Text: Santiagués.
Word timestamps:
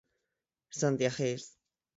Santiagués. 0.79 1.45